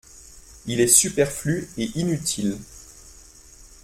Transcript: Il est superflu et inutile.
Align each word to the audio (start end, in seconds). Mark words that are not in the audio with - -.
Il 0.65 0.79
est 0.81 0.87
superflu 0.87 1.69
et 1.77 1.91
inutile. 1.99 2.57